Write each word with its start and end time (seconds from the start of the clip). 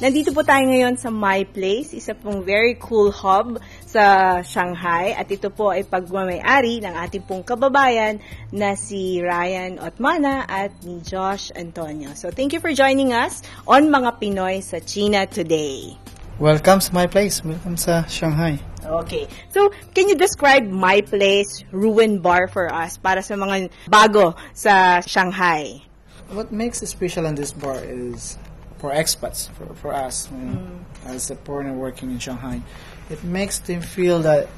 Nandito 0.00 0.32
po 0.32 0.40
tayo 0.40 0.64
ngayon 0.64 0.96
sa 0.96 1.12
My 1.12 1.44
Place, 1.44 1.92
isa 1.92 2.16
pong 2.16 2.40
very 2.40 2.72
cool 2.80 3.12
hub 3.12 3.60
sa 3.84 4.40
Shanghai 4.40 5.12
at 5.12 5.28
ito 5.28 5.52
po 5.52 5.76
ay 5.76 5.84
pagmamayari 5.84 6.80
ng 6.80 6.96
ating 7.04 7.28
pong 7.28 7.44
kababayan 7.44 8.16
na 8.48 8.80
si 8.80 9.20
Ryan 9.20 9.76
Otmana 9.76 10.48
at 10.48 10.72
ni 10.88 11.04
Josh 11.04 11.52
Antonio. 11.52 12.16
So 12.16 12.32
thank 12.32 12.56
you 12.56 12.64
for 12.64 12.72
joining 12.72 13.12
us 13.12 13.44
on 13.68 13.92
Mga 13.92 14.16
Pinoy 14.16 14.64
sa 14.64 14.80
China 14.80 15.28
today. 15.28 15.92
Welcome 16.40 16.80
to 16.80 16.96
my 16.96 17.04
place. 17.04 17.44
Welcome 17.44 17.76
sa 17.76 18.08
Shanghai. 18.08 18.56
Okay. 18.80 19.28
So, 19.52 19.68
can 19.92 20.08
you 20.08 20.16
describe 20.16 20.64
My 20.64 21.04
Place 21.04 21.68
Ruin 21.68 22.24
Bar 22.24 22.48
for 22.48 22.72
us 22.72 22.96
para 22.96 23.20
sa 23.20 23.36
mga 23.36 23.68
bago 23.84 24.32
sa 24.56 25.04
Shanghai? 25.04 25.84
What 26.32 26.48
makes 26.48 26.80
it 26.80 26.88
special 26.88 27.28
in 27.28 27.36
this 27.36 27.52
bar 27.52 27.84
is 27.84 28.40
for 28.80 28.90
expats, 28.90 29.52
for, 29.52 29.68
for 29.76 29.92
us, 29.92 30.28
you 30.32 30.38
know, 30.38 30.56
mm. 30.56 31.14
as 31.14 31.30
a 31.30 31.36
foreigner 31.36 31.76
working 31.76 32.10
in 32.10 32.18
Shanghai, 32.18 32.64
it 33.12 33.22
makes 33.22 33.60
them 33.60 33.84
feel 33.84 34.24
that 34.24 34.48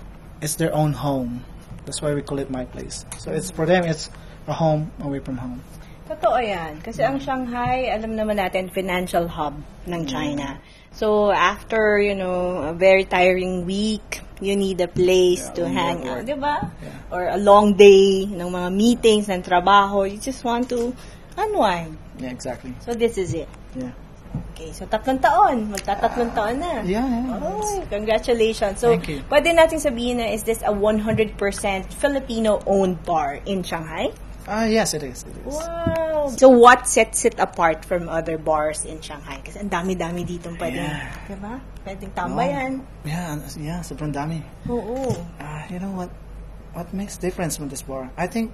it's 0.41 0.55
their 0.55 0.75
own 0.75 0.95
home. 0.95 1.45
That's 1.85 2.01
why 2.01 2.15
we 2.15 2.23
call 2.23 2.39
it 2.39 2.51
my 2.51 2.65
place. 2.65 3.05
So 3.19 3.35
it's 3.35 3.51
for 3.51 3.67
them, 3.67 3.85
it's 3.85 4.11
a 4.47 4.55
home 4.55 4.95
away 5.03 5.19
from 5.19 5.37
home. 5.37 5.61
Totoo 6.07 6.39
yan. 6.39 6.79
Kasi 6.83 7.03
ang 7.03 7.19
mm. 7.19 7.25
Shanghai, 7.27 7.91
alam 7.91 8.15
naman 8.15 8.39
natin, 8.39 8.71
financial 8.71 9.27
hub 9.27 9.59
ng 9.87 10.03
mm. 10.07 10.11
China. 10.11 10.63
So, 10.93 11.33
after, 11.33 11.99
you 11.99 12.15
know, 12.15 12.69
a 12.69 12.75
very 12.77 13.09
tiring 13.09 13.65
week, 13.65 14.21
you 14.45 14.55
need 14.57 14.79
a 14.85 14.91
place 14.91 15.49
Yeah, 15.49 15.57
to 15.57 15.63
hang 15.65 16.05
out, 16.05 16.29
di 16.29 16.37
ba? 16.37 16.69
Yeah. 16.69 17.15
Or 17.15 17.23
a 17.33 17.41
long 17.41 17.81
day 17.81 18.29
ng 18.29 18.45
mga 18.45 18.69
meetings, 18.69 19.33
ng 19.33 19.41
trabaho. 19.41 20.05
You 20.05 20.21
just 20.21 20.45
want 20.45 20.69
to 20.69 20.93
unwind. 21.39 21.97
Yeah, 22.21 22.29
exactly. 22.29 22.77
So, 22.85 22.93
this 22.93 23.17
is 23.17 23.33
it. 23.33 23.49
Yeah. 23.73 23.97
Okay, 24.53 24.73
so 24.73 24.87
tatlong 24.87 25.21
taon. 25.21 25.69
Magtatatlong 25.73 26.33
taon 26.33 26.61
na. 26.61 26.81
Yeah, 26.83 27.05
yeah. 27.05 27.41
Oh, 27.41 27.83
congratulations. 27.89 28.81
So, 28.81 28.95
Thank 28.97 29.09
you. 29.09 29.21
pwede 29.29 29.53
natin 29.53 29.81
sabihin 29.81 30.21
na 30.21 30.29
is 30.29 30.43
this 30.45 30.61
a 30.63 30.73
100% 30.73 31.37
Filipino-owned 31.93 33.03
bar 33.05 33.41
in 33.45 33.63
Shanghai? 33.63 34.13
Ah, 34.49 34.67
yes, 34.67 34.93
it 34.95 35.03
is. 35.07 35.23
It 35.23 35.37
is. 35.47 35.55
Wow! 35.55 36.27
So, 36.35 36.51
what 36.51 36.89
sets 36.91 37.25
it 37.25 37.39
apart 37.39 37.85
from 37.85 38.11
other 38.11 38.39
bars 38.39 38.83
in 38.85 38.99
Shanghai? 39.01 39.39
Kasi 39.39 39.63
ang 39.63 39.71
dami-dami 39.71 40.27
dito 40.27 40.51
pwedeng, 40.59 40.83
Yeah. 40.83 41.15
diba? 41.31 41.55
Pwedeng 41.87 42.11
tambayan. 42.11 42.71
Yeah, 43.07 43.39
yeah, 43.59 43.81
sobrang 43.87 44.11
dami. 44.11 44.43
Oo. 44.67 45.15
Uh, 45.39 45.63
you 45.71 45.79
know 45.79 45.95
what? 45.95 46.11
What 46.75 46.91
makes 46.91 47.15
difference 47.17 47.61
with 47.63 47.71
this 47.71 47.87
bar? 47.87 48.11
I 48.19 48.27
think 48.27 48.51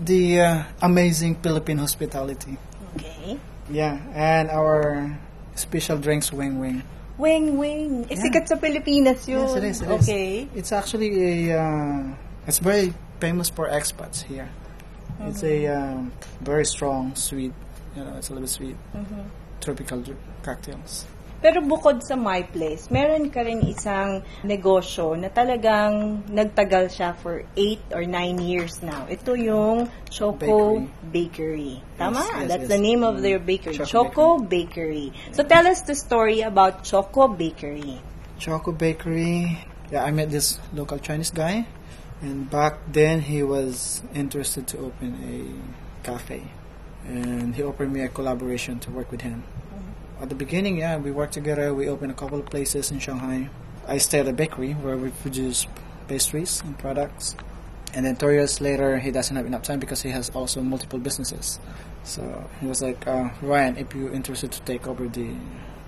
the 0.00 0.40
uh, 0.40 0.58
amazing 0.80 1.42
Philippine 1.44 1.82
hospitality. 1.82 2.56
Okay. 2.96 3.36
Yeah, 3.70 3.98
and 4.14 4.50
our 4.50 5.18
special 5.54 5.98
drinks, 5.98 6.30
Weng 6.30 6.56
Weng. 6.58 6.82
Weng 7.18 7.58
Weng. 7.58 8.06
Eh, 8.08 8.14
Yeah. 8.14 8.22
sikat 8.22 8.48
sa 8.48 8.56
Pilipinas 8.56 9.26
yun. 9.28 9.42
Yes, 9.44 9.54
it 9.56 9.64
is. 9.64 9.78
It 9.82 9.90
is. 9.90 10.08
okay. 10.08 10.48
It's 10.54 10.72
actually 10.72 11.10
a. 11.50 11.60
Uh, 11.60 12.14
it's 12.46 12.58
very 12.62 12.94
famous 13.20 13.50
for 13.50 13.68
expats 13.68 14.22
here. 14.22 14.48
It's 15.26 15.42
a 15.42 15.66
um, 15.66 16.12
very 16.40 16.64
strong, 16.64 17.12
sweet. 17.18 17.50
You 17.98 18.04
know, 18.06 18.14
it's 18.16 18.30
a 18.30 18.38
little 18.38 18.46
bit 18.46 18.54
sweet. 18.54 18.76
Tropical 19.60 19.98
dr- 20.00 20.22
cocktails. 20.46 21.04
Pero 21.38 21.62
bukod 21.62 22.02
sa 22.02 22.18
My 22.18 22.42
Place, 22.42 22.90
meron 22.90 23.30
ka 23.30 23.46
rin 23.46 23.62
isang 23.62 24.26
negosyo 24.42 25.14
na 25.14 25.30
talagang 25.30 26.26
nagtagal 26.26 26.90
siya 26.90 27.14
for 27.14 27.46
8 27.54 27.94
or 27.94 28.02
9 28.02 28.42
years 28.42 28.82
now. 28.82 29.06
Ito 29.06 29.38
yung 29.38 29.86
Choco 30.10 30.82
Bakery. 31.14 31.78
Tama? 31.94 32.18
Yes, 32.18 32.26
yes, 32.26 32.48
That's 32.50 32.66
yes. 32.66 32.74
the 32.74 32.82
name 32.82 33.06
of 33.06 33.18
Mm. 33.18 33.22
their 33.22 33.38
bakery. 33.38 33.78
Choco 33.78 33.86
Choco 34.10 34.26
Bakery. 34.42 35.14
So 35.30 35.46
tell 35.46 35.62
us 35.70 35.86
the 35.86 35.94
story 35.94 36.42
about 36.42 36.82
Choco 36.82 37.30
Bakery. 37.30 38.02
Choco 38.42 38.74
Bakery. 38.74 39.62
Yeah, 39.94 40.02
I 40.02 40.10
met 40.10 40.34
this 40.34 40.58
local 40.74 40.98
Chinese 40.98 41.30
guy, 41.30 41.64
and 42.20 42.50
back 42.50 42.82
then 42.90 43.22
he 43.24 43.46
was 43.46 44.02
interested 44.10 44.66
to 44.74 44.90
open 44.90 45.16
a 45.22 45.36
cafe, 46.02 46.44
and 47.08 47.54
he 47.54 47.62
offered 47.62 47.88
me 47.88 48.02
a 48.04 48.10
collaboration 48.12 48.82
to 48.84 48.90
work 48.90 49.08
with 49.08 49.22
him. 49.22 49.46
At 50.20 50.28
the 50.28 50.34
beginning, 50.34 50.78
yeah, 50.78 50.96
we 50.96 51.12
worked 51.12 51.34
together. 51.34 51.72
We 51.72 51.88
opened 51.88 52.10
a 52.10 52.14
couple 52.14 52.40
of 52.40 52.46
places 52.46 52.90
in 52.90 52.98
Shanghai. 52.98 53.50
I 53.86 53.98
stayed 53.98 54.20
at 54.20 54.28
a 54.28 54.32
bakery 54.32 54.72
where 54.72 54.96
we 54.96 55.10
produce 55.10 55.66
pastries 56.08 56.60
and 56.62 56.76
products. 56.76 57.36
And 57.94 58.04
then 58.04 58.16
two 58.16 58.30
years 58.30 58.60
later, 58.60 58.98
he 58.98 59.12
doesn't 59.12 59.34
have 59.36 59.46
enough 59.46 59.62
time 59.62 59.78
because 59.78 60.02
he 60.02 60.10
has 60.10 60.28
also 60.30 60.60
multiple 60.60 60.98
businesses. 60.98 61.60
So 62.02 62.50
he 62.60 62.66
was 62.66 62.82
like, 62.82 63.06
uh, 63.06 63.30
Ryan, 63.40 63.76
if 63.76 63.94
you're 63.94 64.12
interested 64.12 64.50
to 64.52 64.60
take 64.62 64.88
over 64.88 65.08
the 65.08 65.30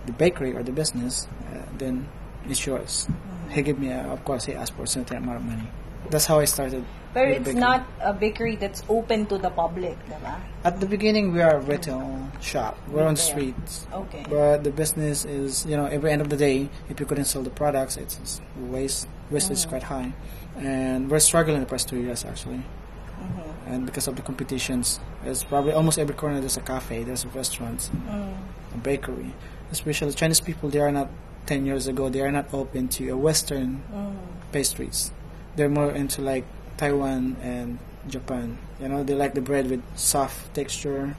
the 0.06 0.12
bakery 0.12 0.54
or 0.54 0.62
the 0.62 0.72
business, 0.72 1.28
uh, 1.52 1.62
then 1.76 2.08
it's 2.48 2.64
yours. 2.64 3.06
He 3.50 3.62
gave 3.62 3.78
me, 3.78 3.91
a, 3.91 4.00
of 4.08 4.24
course, 4.24 4.47
he 4.47 4.54
asked 4.54 4.74
for 4.74 4.84
a 4.84 4.86
certain 4.86 5.18
amount 5.18 5.38
of 5.38 5.44
money. 5.44 5.68
That's 6.08 6.24
how 6.24 6.38
I 6.38 6.47
started. 6.47 6.84
Pero 7.12 7.28
it's 7.28 7.44
bakery. 7.44 7.60
not 7.60 7.87
a 8.00 8.12
bakery 8.12 8.56
that's 8.56 8.82
open 8.88 9.26
to 9.26 9.38
the 9.38 9.50
public, 9.50 9.98
diba? 10.06 10.38
At 10.62 10.78
the 10.78 10.87
beginning, 10.87 11.32
we 11.32 11.43
are 11.43 11.56
a 11.56 11.60
retail 11.60 12.31
shop. 12.41 12.78
We're 12.88 13.03
on 13.03 13.15
the 13.15 13.21
streets. 13.21 13.87
Okay. 13.93 14.25
But 14.28 14.62
the 14.62 14.71
business 14.71 15.25
is, 15.25 15.66
you 15.66 15.76
know, 15.76 15.87
every 15.87 16.12
end 16.12 16.22
of 16.22 16.28
the 16.28 16.37
day, 16.37 16.69
if 16.88 17.00
you 17.00 17.06
couldn't 17.06 17.25
sell 17.26 17.43
the 17.43 17.50
products, 17.50 17.97
it's, 17.97 18.19
it's 18.19 18.41
waste. 18.56 19.09
Waste 19.31 19.50
is 19.50 19.62
mm-hmm. 19.62 19.71
quite 19.71 19.82
high, 19.82 20.12
and 20.56 21.10
we're 21.10 21.19
struggling 21.19 21.60
the 21.60 21.66
past 21.66 21.88
two 21.88 21.98
years 21.98 22.25
actually. 22.25 22.62
Mm-hmm. 22.62 23.72
And 23.72 23.87
because 23.87 24.09
of 24.09 24.16
the 24.16 24.22
competitions, 24.22 24.98
it's 25.25 25.44
probably 25.44 25.72
almost 25.72 25.98
every 25.98 26.15
corner 26.15 26.41
there's 26.41 26.56
a 26.56 26.62
cafe, 26.62 27.03
there's 27.04 27.25
a 27.25 27.28
restaurant, 27.28 27.91
mm. 27.94 28.34
a 28.75 28.78
bakery. 28.78 29.34
Especially 29.71 30.10
the 30.10 30.16
Chinese 30.16 30.41
people, 30.41 30.69
they 30.69 30.81
are 30.81 30.91
not 30.91 31.09
ten 31.47 31.66
years 31.66 31.87
ago. 31.87 32.09
They 32.09 32.22
are 32.22 32.32
not 32.32 32.53
open 32.53 32.88
to 32.98 33.09
a 33.10 33.16
Western 33.16 33.82
mm. 33.92 34.16
pastries. 34.50 35.12
They're 35.54 35.69
more 35.69 35.92
into 35.92 36.22
like 36.22 36.44
Taiwan 36.80 37.36
and 37.44 37.78
Japan. 38.08 38.56
You 38.80 38.88
know, 38.88 39.04
they 39.04 39.12
like 39.14 39.34
the 39.36 39.44
bread 39.44 39.68
with 39.68 39.82
soft 40.00 40.54
texture, 40.56 41.12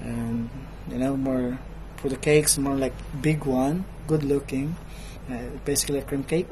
and 0.00 0.48
you 0.90 0.98
know 1.02 1.16
more 1.18 1.58
for 1.98 2.08
the 2.08 2.16
cakes, 2.16 2.56
more 2.58 2.76
like 2.78 2.94
big 3.20 3.42
one, 3.44 3.84
good 4.06 4.22
looking. 4.22 4.76
Uh, 5.26 5.40
basically 5.64 5.98
a 5.98 6.02
cream 6.02 6.22
cake, 6.22 6.46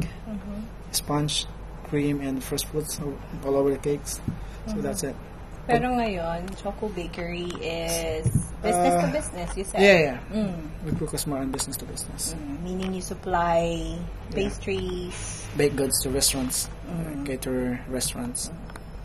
sponge, 0.90 1.46
cream, 1.88 2.20
and 2.20 2.42
fresh 2.42 2.64
fruits 2.64 2.98
all- 3.00 3.18
all 3.44 3.54
over 3.60 3.70
the 3.70 3.78
cakes. 3.78 4.18
So 4.66 4.74
that's 4.82 5.02
it. 5.04 5.16
Pero 5.62 5.94
ngayon, 5.94 6.42
Choco 6.58 6.90
Bakery 6.90 7.46
is 7.62 8.26
business 8.62 8.94
to 8.98 9.06
Uh, 9.06 9.12
business, 9.14 9.48
you 9.54 9.62
said? 9.64 9.78
Yeah, 9.80 9.98
yeah. 9.98 10.18
Mm. 10.34 10.58
We 10.82 10.90
focus 10.98 11.22
more 11.26 11.38
on 11.38 11.54
business 11.54 11.78
to 11.78 11.86
business. 11.86 12.34
Mm, 12.34 12.62
Meaning 12.66 12.90
you 12.94 13.02
supply 13.02 13.94
pastries. 14.34 15.46
Baked 15.54 15.76
goods 15.78 16.02
to 16.02 16.10
restaurants, 16.10 16.66
uh, 16.90 17.14
cater 17.22 17.78
restaurants, 17.86 18.50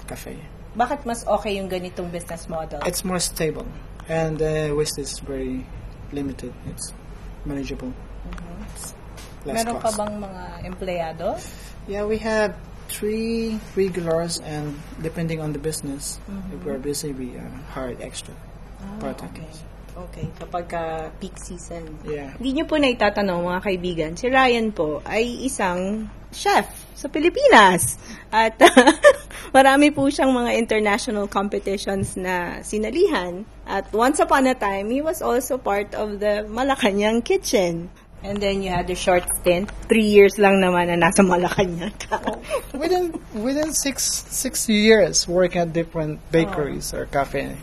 cafe. 0.10 0.34
Bakit 0.74 1.06
mas 1.06 1.22
okay 1.30 1.58
yung 1.62 1.70
ganitong 1.70 2.10
business 2.10 2.50
model? 2.50 2.82
It's 2.86 3.06
more 3.06 3.22
stable, 3.22 3.66
and 4.10 4.38
the 4.38 4.74
waste 4.74 4.98
is 4.98 5.22
very 5.22 5.62
limited. 6.10 6.54
It's 6.70 6.94
manageable. 7.46 7.94
It's 8.74 8.94
less 9.46 9.62
Meron 9.62 9.78
ka 9.78 9.90
cost. 9.94 9.98
bang 9.98 10.14
mga 10.22 10.44
empleyado? 10.66 11.28
Yeah, 11.86 12.06
we 12.06 12.18
have 12.22 12.54
three 12.88 13.60
regulars, 13.76 14.40
and 14.42 14.80
depending 15.04 15.40
on 15.40 15.54
the 15.54 15.60
business, 15.60 16.20
if 16.54 16.64
we're 16.64 16.80
busy, 16.80 17.14
we 17.14 17.38
uh, 17.38 17.44
hire 17.72 17.96
extra 18.00 18.34
part-time. 19.00 19.32
Okay. 19.36 19.48
Okay, 19.98 20.30
kapag 20.38 20.70
ka 20.70 21.10
peak 21.18 21.34
season. 21.42 21.98
Yeah. 22.06 22.38
Hindi 22.38 22.62
nyo 22.62 22.66
po 22.70 22.78
na 22.78 22.94
itatanong 22.94 23.50
mga 23.50 23.62
kaibigan, 23.66 24.12
si 24.14 24.30
Ryan 24.30 24.70
po 24.70 25.02
ay 25.02 25.26
isang 25.42 26.06
chef 26.30 26.70
sa 26.94 27.10
Pilipinas. 27.10 27.98
At 28.30 28.62
marami 29.58 29.90
po 29.90 30.06
siyang 30.14 30.38
mga 30.38 30.54
international 30.54 31.26
competitions 31.26 32.14
na 32.14 32.62
sinalihan. 32.62 33.42
At 33.66 33.90
once 33.90 34.22
upon 34.22 34.46
a 34.46 34.54
time, 34.54 34.94
he 34.94 35.02
was 35.02 35.26
also 35.26 35.58
part 35.58 35.98
of 35.98 36.22
the 36.22 36.46
Malacanang 36.46 37.26
Kitchen. 37.26 37.90
And 38.24 38.42
then 38.42 38.64
you 38.64 38.70
had 38.70 38.90
a 38.90 38.96
short 38.96 39.24
stint, 39.38 39.70
three 39.88 40.10
years 40.10 40.38
lang 40.38 40.58
naman 40.58 40.90
na 40.90 41.08
nasa 41.08 41.22
Malacanang 41.22 41.94
ka. 42.02 42.18
within 42.74 43.14
within 43.38 43.74
six 43.74 44.04
six 44.10 44.68
years 44.68 45.28
working 45.28 45.62
at 45.62 45.72
different 45.72 46.20
bakeries 46.32 46.94
or 46.94 47.06
cafe, 47.06 47.56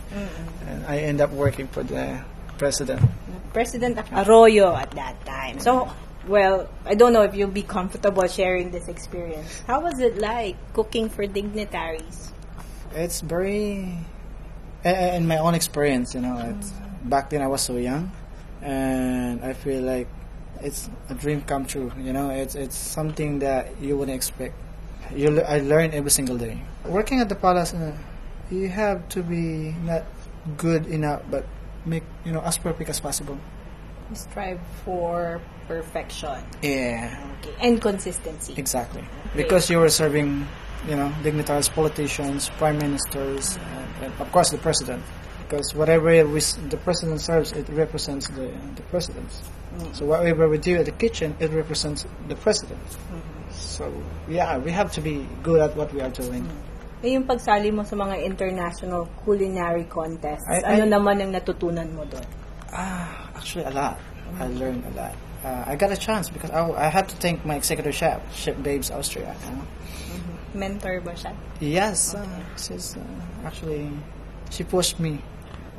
and 0.65 0.79
I 0.87 1.03
end 1.03 1.19
up 1.19 1.31
working 1.35 1.67
for 1.67 1.83
the 1.83 2.23
president. 2.57 3.03
President 3.51 3.99
Arroyo 4.11 4.75
at 4.75 4.91
that 4.95 5.15
time. 5.25 5.59
So, 5.59 5.91
well, 6.27 6.67
I 6.83 6.95
don't 6.95 7.13
know 7.13 7.23
if 7.23 7.35
you'll 7.35 7.53
be 7.53 7.63
comfortable 7.63 8.27
sharing 8.27 8.71
this 8.71 8.87
experience. 8.87 9.63
How 9.67 9.79
was 9.79 9.99
it 9.99 10.17
like 10.17 10.55
cooking 10.73 11.07
for 11.07 11.27
dignitaries? 11.27 12.31
It's 12.95 13.19
very, 13.21 13.95
in 14.83 15.27
my 15.27 15.37
own 15.37 15.53
experience, 15.53 16.15
you 16.15 16.21
know, 16.21 16.35
it's, 16.55 16.71
back 17.03 17.29
then 17.29 17.41
I 17.43 17.47
was 17.47 17.61
so 17.61 17.75
young, 17.75 18.11
and 18.61 19.43
I 19.43 19.53
feel 19.53 19.83
like 19.83 20.07
it's 20.61 20.89
a 21.09 21.13
dream 21.15 21.41
come 21.41 21.65
true. 21.65 21.91
You 21.99 22.13
know, 22.13 22.29
it's 22.29 22.55
it's 22.55 22.75
something 22.77 23.39
that 23.39 23.69
you 23.81 23.97
wouldn't 23.97 24.15
expect. 24.15 24.55
You 25.13 25.41
I 25.41 25.59
learn 25.59 25.91
every 25.93 26.11
single 26.11 26.37
day. 26.37 26.61
Working 26.85 27.19
at 27.21 27.29
the 27.29 27.35
palace, 27.35 27.73
uh, 27.73 27.95
you 28.51 28.69
have 28.69 29.07
to 29.09 29.23
be 29.23 29.73
not 29.85 30.03
good 30.57 30.87
enough, 30.87 31.21
but 31.29 31.45
make 31.85 32.03
you 32.25 32.31
know 32.31 32.41
as 32.41 32.57
perfect 32.57 32.89
as 32.89 32.99
possible. 32.99 33.37
Strive 34.13 34.59
for 34.83 35.41
perfection. 35.67 36.37
Yeah, 36.61 37.09
Okay. 37.41 37.55
And 37.59 37.81
consistency. 37.81 38.53
exactly. 38.57 39.03
Because 39.35 39.67
you 39.69 39.79
were 39.79 39.89
serving, 39.89 40.45
you 40.87 40.95
know, 40.95 41.11
dignitaries, 41.23 41.69
politicians, 41.69 42.49
prime 42.61 42.77
ministers, 42.77 43.57
and, 43.57 44.05
and 44.05 44.13
of 44.21 44.31
course 44.31 44.51
the 44.51 44.59
president. 44.59 45.01
Because 45.41 45.73
whatever 45.73 46.09
we, 46.25 46.37
s- 46.37 46.53
the 46.69 46.77
president 46.77 47.21
serves, 47.21 47.51
it 47.53 47.67
represents 47.69 48.27
the 48.29 48.49
the 48.75 48.81
president. 48.93 49.29
So 49.93 50.05
whatever 50.05 50.47
we 50.47 50.57
do 50.57 50.77
at 50.79 50.85
the 50.85 50.95
kitchen, 50.95 51.35
it 51.39 51.51
represents 51.51 52.05
the 52.27 52.35
president. 52.35 52.79
So 53.51 53.91
yeah, 54.27 54.57
we 54.57 54.71
have 54.71 54.91
to 54.93 55.01
be 55.01 55.27
good 55.43 55.59
at 55.61 55.75
what 55.75 55.93
we 55.93 56.01
are 56.01 56.09
doing. 56.11 56.47
Eh, 57.03 57.13
yung 57.13 57.27
pagsali 57.27 57.69
mo 57.71 57.83
sa 57.83 57.95
mga 57.95 58.23
international 58.23 59.05
culinary 59.23 59.83
contests, 59.85 60.47
I- 60.47 60.63
ano 60.63 60.83
I- 60.87 60.93
naman 60.95 61.15
ang 61.21 61.31
natutunan 61.35 61.91
mo 61.93 62.03
doon? 62.07 62.23
Ah, 62.73 63.29
actually, 63.35 63.63
a 63.67 63.71
lot. 63.71 63.99
I 64.39 64.47
learned 64.47 64.83
a 64.89 64.93
lot. 64.97 65.13
Uh, 65.45 65.63
I 65.69 65.75
got 65.77 65.91
a 65.93 65.99
chance 65.99 66.29
because 66.33 66.49
I, 66.49 66.65
I 66.73 66.89
had 66.89 67.05
to 67.07 67.15
thank 67.21 67.45
my 67.45 67.55
executive 67.55 67.93
chef, 67.93 68.17
Chef 68.33 68.57
Babes 68.63 68.89
Austria. 68.89 69.35
you 69.45 69.51
know. 69.53 69.67
Mentor 70.55 70.97
ba 71.03 71.13
siya? 71.13 71.35
Yes, 71.61 72.15
uh, 72.15 72.25
she's 72.57 72.95
uh, 72.97 73.03
actually 73.45 73.91
she 74.49 74.63
pushed 74.63 74.97
me. 74.99 75.19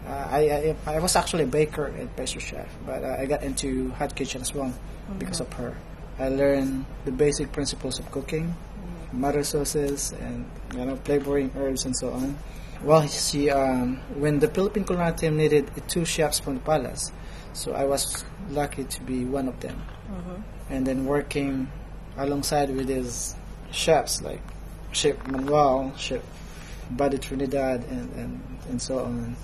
I, 0.06 0.76
I 0.86 0.94
I 0.96 0.98
was 1.00 1.16
actually 1.16 1.44
a 1.44 1.46
baker 1.46 1.86
and 1.86 2.14
pastry 2.16 2.40
chef, 2.40 2.68
but 2.86 3.02
uh, 3.02 3.16
I 3.18 3.26
got 3.26 3.42
into 3.42 3.90
hot 3.90 4.14
kitchen 4.14 4.40
as 4.40 4.54
well 4.54 4.72
because 5.18 5.40
of 5.40 5.52
her. 5.54 5.76
I 6.18 6.28
learned 6.28 6.86
the 7.04 7.12
basic 7.12 7.52
principles 7.52 7.98
of 7.98 8.10
cooking, 8.10 8.54
mother 9.12 9.42
sauces, 9.42 10.12
and 10.20 10.48
you 10.74 10.84
know 10.84 10.96
flavoring 10.96 11.50
herbs 11.56 11.84
and 11.84 11.96
so 11.96 12.12
on. 12.12 12.38
Well, 12.82 13.06
she 13.08 13.50
um, 13.50 13.96
when 14.14 14.38
the 14.38 14.48
Philippine 14.48 14.84
culinary 14.84 15.16
team 15.16 15.36
needed 15.36 15.70
two 15.88 16.04
chefs 16.04 16.38
from 16.38 16.54
the 16.54 16.60
palace, 16.60 17.10
so 17.52 17.72
I 17.72 17.84
was 17.84 18.24
lucky 18.50 18.84
to 18.84 19.00
be 19.02 19.24
one 19.24 19.48
of 19.48 19.58
them, 19.60 19.82
and 20.70 20.86
then 20.86 21.04
working 21.04 21.68
alongside 22.16 22.70
with 22.70 22.86
these 22.86 23.34
chefs 23.72 24.22
like 24.22 24.40
Chef 24.92 25.16
Manuel, 25.26 25.92
Chef 25.96 26.22
Buddy 26.90 27.18
Trinidad, 27.18 27.84
and, 27.84 28.12
and, 28.14 28.58
and 28.68 28.82
so 28.82 29.00
on. 29.00 29.36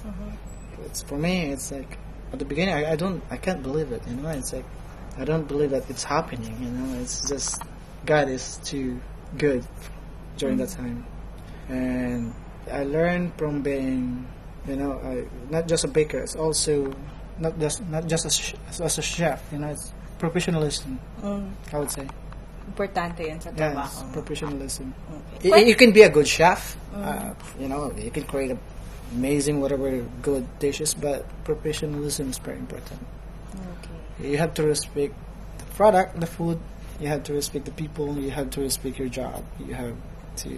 It's 0.86 1.02
for 1.02 1.16
me. 1.16 1.50
It's 1.50 1.70
like 1.72 1.98
at 2.32 2.38
the 2.38 2.44
beginning, 2.44 2.74
I, 2.74 2.92
I 2.92 2.96
don't, 2.96 3.22
I 3.30 3.36
can't 3.36 3.62
believe 3.62 3.92
it. 3.92 4.02
You 4.06 4.16
know, 4.16 4.28
it's 4.28 4.52
like 4.52 4.64
I 5.18 5.24
don't 5.24 5.46
believe 5.46 5.70
that 5.70 5.88
it's 5.90 6.04
happening. 6.04 6.56
You 6.60 6.70
know, 6.70 7.00
it's 7.00 7.28
just 7.28 7.62
God 8.06 8.28
is 8.28 8.58
too 8.64 9.00
good 9.38 9.64
during 10.36 10.56
that 10.58 10.70
time, 10.70 11.04
and 11.68 12.32
I 12.70 12.84
learned 12.84 13.34
from 13.36 13.62
being, 13.62 14.26
you 14.66 14.76
know, 14.76 15.00
I, 15.04 15.26
not 15.50 15.68
just 15.68 15.84
a 15.84 15.88
baker. 15.88 16.18
It's 16.18 16.36
also 16.36 16.92
not 17.38 17.58
just 17.58 17.84
not 17.88 18.06
just 18.06 18.26
as, 18.26 18.36
sh- 18.36 18.54
as 18.68 18.98
a 18.98 19.02
chef. 19.02 19.42
You 19.52 19.58
know, 19.58 19.68
it's 19.68 19.92
professionalism. 20.18 20.98
Mm. 21.20 21.50
I 21.72 21.78
would 21.78 21.90
say. 21.90 22.08
Importante 22.68 23.26
yan 23.26 23.40
sa 23.40 23.50
trabaho. 23.50 23.84
it's 23.86 24.02
professionalism. 24.12 24.94
Okay. 25.38 25.50
Y- 25.50 25.68
you 25.68 25.74
can 25.74 25.90
be 25.92 26.02
a 26.02 26.08
good 26.10 26.26
chef. 26.28 26.76
Uh, 26.94 27.34
you 27.58 27.68
know, 27.68 27.92
you 27.98 28.10
can 28.10 28.24
create 28.24 28.56
amazing 29.12 29.60
whatever 29.60 29.90
good 30.22 30.46
dishes, 30.58 30.94
but 30.94 31.26
professionalism 31.44 32.30
is 32.30 32.38
very 32.38 32.58
important. 32.58 33.00
Okay. 33.82 34.30
You 34.30 34.38
have 34.38 34.54
to 34.54 34.62
respect 34.62 35.14
the 35.58 35.66
product, 35.76 36.20
the 36.20 36.26
food. 36.26 36.58
You 37.00 37.08
have 37.08 37.24
to 37.24 37.32
respect 37.34 37.64
the 37.66 37.74
people. 37.74 38.14
You 38.16 38.30
have 38.30 38.50
to 38.54 38.60
respect 38.62 38.98
your 38.98 39.08
job. 39.08 39.42
You 39.58 39.74
have 39.74 39.96
to 40.46 40.56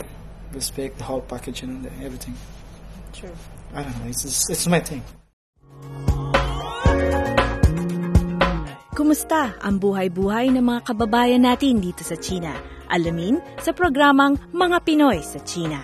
respect 0.53 0.99
the 0.99 1.05
whole 1.05 1.23
package 1.23 1.63
and 1.63 1.87
everything. 2.05 2.37
True. 3.13 3.33
I 3.73 3.83
don't 3.83 3.97
know. 4.05 4.11
It's 4.11 4.23
just, 4.23 4.51
it's 4.51 4.67
my 4.67 4.81
thing. 4.81 5.03
Kumusta 8.95 9.59
ang 9.59 9.83
buhay-buhay 9.83 10.55
ng 10.55 10.63
mga 10.63 10.95
kababayan 10.95 11.43
natin 11.43 11.83
dito 11.83 12.07
sa 12.07 12.15
China? 12.15 12.55
Alamin 12.87 13.43
sa 13.59 13.75
programang 13.75 14.39
Mga 14.55 14.79
Pinoy 14.87 15.19
sa 15.19 15.43
China. 15.43 15.83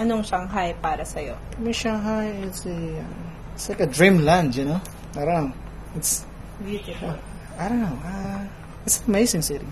Anong 0.00 0.24
Shanghai 0.24 0.72
para 0.80 1.04
sa'yo? 1.04 1.36
For 1.52 1.60
me, 1.60 1.76
Shanghai 1.76 2.32
is 2.40 2.64
a, 2.64 3.04
it's 3.52 3.68
like 3.68 3.84
a 3.84 3.90
dreamland. 3.92 4.56
You 4.56 4.72
know, 4.72 4.80
I 5.12 5.28
don't 5.28 5.52
know. 5.52 5.56
It's 6.00 6.24
Beautiful. 6.64 7.20
I 7.60 7.68
don't 7.68 7.84
know. 7.84 7.96
Uh, 8.00 8.48
it's 8.88 9.04
an 9.04 9.12
amazing 9.12 9.44
city. 9.44 9.68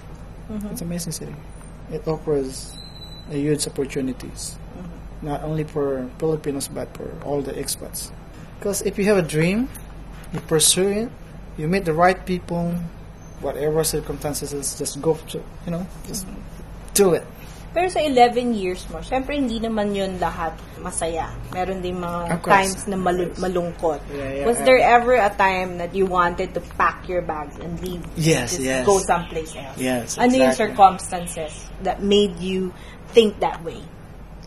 It's 0.68 0.84
an 0.84 0.88
amazing 0.92 1.16
city. 1.16 1.32
It 1.88 2.04
offers 2.04 2.76
a 3.32 3.40
huge 3.40 3.64
opportunities, 3.64 4.60
not 5.22 5.42
only 5.42 5.64
for 5.64 6.08
Filipinos 6.18 6.68
but 6.68 6.88
for 6.96 7.10
all 7.24 7.42
the 7.42 7.52
expats. 7.52 8.10
Because 8.58 8.82
if 8.82 8.98
you 8.98 9.04
have 9.06 9.18
a 9.18 9.26
dream, 9.26 9.68
you 10.32 10.40
pursue 10.40 10.88
it, 11.06 11.08
you 11.56 11.68
meet 11.68 11.84
the 11.84 11.94
right 11.94 12.18
people, 12.26 12.74
whatever 13.40 13.82
circumstances, 13.84 14.52
is, 14.52 14.78
just 14.78 15.00
go 15.00 15.14
to 15.30 15.38
you 15.66 15.70
know, 15.70 15.86
just 16.06 16.26
do 16.94 17.14
it. 17.14 17.24
Pero 17.68 17.86
sa 17.92 18.00
11 18.00 18.56
years 18.56 18.88
mo, 18.88 19.04
syempre 19.04 19.36
hindi 19.36 19.60
naman 19.60 19.92
yun 19.92 20.16
lahat 20.16 20.56
masaya. 20.80 21.28
Meron 21.52 21.84
din 21.84 22.00
mga 22.00 22.40
times 22.40 22.88
na 22.88 22.96
malu- 22.96 23.36
malungkot. 23.36 24.00
Yeah, 24.08 24.40
yeah, 24.40 24.46
Was 24.48 24.56
yeah. 24.58 24.64
there 24.64 24.80
ever 24.80 25.14
a 25.20 25.28
time 25.28 25.76
that 25.76 25.92
you 25.94 26.08
wanted 26.08 26.56
to 26.56 26.60
pack 26.80 27.04
your 27.06 27.20
bags 27.20 27.60
and 27.60 27.76
leave? 27.84 28.00
Yes, 28.16 28.56
Just 28.56 28.64
yes. 28.64 28.82
go 28.88 28.98
someplace 28.98 29.52
else? 29.52 29.76
Yes, 29.76 30.16
exactly. 30.16 30.24
Ano 30.24 30.32
yung 30.48 30.56
circumstances 30.56 31.52
that 31.84 32.00
made 32.02 32.40
you 32.40 32.72
think 33.12 33.36
that 33.44 33.60
way? 33.60 33.84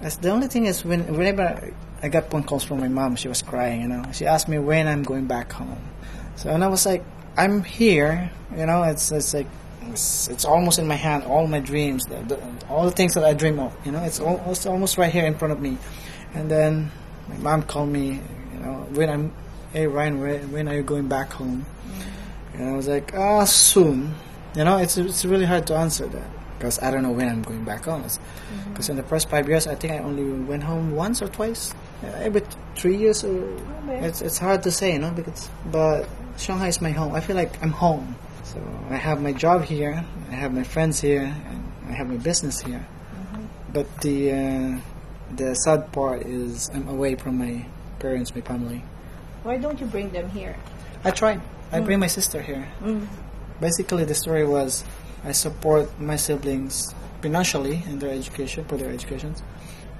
That's 0.02 0.18
the 0.18 0.32
only 0.32 0.48
thing 0.48 0.66
is 0.66 0.84
when 0.84 1.16
whenever 1.16 1.72
I 2.02 2.10
got 2.10 2.32
phone 2.32 2.44
calls 2.44 2.64
from 2.64 2.80
my 2.80 2.88
mom, 2.88 3.16
she 3.16 3.28
was 3.28 3.44
crying. 3.44 3.82
You 3.82 3.88
know, 3.88 4.04
she 4.14 4.26
asked 4.26 4.48
me 4.48 4.58
when 4.58 4.88
I'm 4.88 5.04
going 5.04 5.28
back 5.28 5.52
home. 5.52 5.82
So 6.36 6.50
and 6.50 6.64
I 6.64 6.68
was 6.68 6.86
like, 6.86 7.04
I'm 7.38 7.64
here. 7.64 8.32
You 8.58 8.66
know, 8.66 8.82
it's 8.84 9.12
it's 9.12 9.34
like 9.34 9.48
it's, 9.84 10.28
it's 10.28 10.44
almost 10.44 10.80
in 10.80 10.88
my 10.88 10.96
hand. 10.96 11.24
All 11.24 11.46
my 11.46 11.60
dreams, 11.60 12.06
the, 12.06 12.16
the, 12.16 12.68
all 12.68 12.86
the 12.86 12.92
things 12.92 13.14
that 13.14 13.24
I 13.24 13.34
dream 13.34 13.60
of. 13.60 13.76
You 13.86 13.92
know, 13.92 14.04
it's 14.04 14.20
almost 14.20 14.66
almost 14.66 14.98
right 14.98 15.12
here 15.12 15.26
in 15.26 15.36
front 15.36 15.52
of 15.52 15.62
me. 15.62 15.78
And 16.34 16.50
then 16.50 16.92
my 17.30 17.38
mom 17.38 17.64
called 17.64 17.90
me. 17.90 18.20
You 18.54 18.60
know, 18.60 18.88
when 18.94 19.10
I'm, 19.10 19.34
hey 19.72 19.86
Ryan, 19.86 20.20
when, 20.20 20.52
when 20.52 20.68
are 20.68 20.76
you 20.76 20.84
going 20.84 21.08
back 21.08 21.32
home? 21.32 21.66
And 22.56 22.70
I 22.70 22.76
was 22.76 22.88
like, 22.88 23.14
ah, 23.14 23.46
soon. 23.46 24.16
You 24.56 24.64
know, 24.64 24.78
it's 24.78 24.98
it's 24.98 25.26
really 25.26 25.46
hard 25.46 25.68
to 25.68 25.76
answer 25.76 26.08
that 26.08 26.41
because 26.62 26.80
I 26.80 26.92
don't 26.92 27.02
know 27.02 27.12
when 27.12 27.28
I'm 27.28 27.42
going 27.42 27.66
back 27.66 27.86
home. 27.86 28.06
Because 28.70 28.88
in 28.90 28.96
the 28.96 29.02
first 29.04 29.30
five 29.30 29.50
years, 29.50 29.66
I 29.66 29.74
think 29.74 29.94
I 29.94 29.98
only 29.98 30.24
went 30.46 30.62
home 30.62 30.92
once 30.92 31.20
or 31.20 31.28
twice. 31.28 31.74
Uh, 32.04 32.08
every 32.22 32.44
three 32.76 32.98
years, 32.98 33.24
or 33.24 33.50
it's 33.90 34.22
it's 34.22 34.38
hard 34.38 34.62
to 34.64 34.72
say, 34.72 34.94
you 34.94 35.00
know. 35.00 35.10
Because 35.10 35.50
but 35.72 36.08
Shanghai 36.38 36.68
is 36.68 36.80
my 36.80 36.92
home. 36.92 37.16
I 37.16 37.20
feel 37.20 37.36
like 37.36 37.58
I'm 37.64 37.72
home. 37.72 38.16
So 38.44 38.62
I 38.92 38.96
have 38.96 39.22
my 39.22 39.34
job 39.34 39.64
here. 39.66 40.06
I 40.30 40.36
have 40.36 40.54
my 40.54 40.62
friends 40.62 41.02
here, 41.02 41.26
and 41.26 41.60
I 41.90 41.94
have 41.94 42.08
my 42.08 42.18
business 42.18 42.62
here. 42.62 42.86
But 43.74 43.90
the 44.02 44.32
uh, 44.32 44.78
the 45.36 45.56
sad 45.66 45.92
part 45.92 46.22
is 46.22 46.70
I'm 46.76 46.88
away 46.88 47.16
from 47.16 47.40
my 47.42 47.66
parents, 47.98 48.36
my 48.36 48.42
family. 48.42 48.86
Why 49.42 49.58
don't 49.58 49.82
you 49.82 49.88
bring 49.88 50.12
them 50.12 50.30
here? 50.30 50.56
I 51.04 51.10
tried. 51.10 51.42
I 51.72 51.80
bring 51.82 51.98
my 51.98 52.12
sister 52.12 52.40
here. 52.40 52.70
Basically, 53.60 54.06
the 54.06 54.14
story 54.14 54.46
was 54.46 54.84
I 55.24 55.32
support 55.34 56.00
my 56.00 56.16
siblings 56.16 56.94
financially 57.22 57.84
in 57.86 58.00
their 58.00 58.12
education, 58.12 58.66
for 58.66 58.78
their 58.78 58.90
educations. 58.90 59.44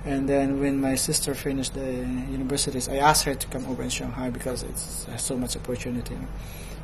And 0.04 0.28
then 0.28 0.60
when 0.60 0.82
my 0.82 0.96
sister 0.96 1.36
finished 1.36 1.76
the 1.76 1.86
universities, 1.86 2.90
I 2.90 2.98
asked 2.98 3.24
her 3.26 3.36
to 3.36 3.48
come 3.48 3.68
over 3.68 3.84
in 3.84 3.90
Shanghai 3.90 4.32
because 4.32 4.64
it's 4.64 5.06
so 5.18 5.38
much 5.38 5.56
opportunity. 5.56 6.18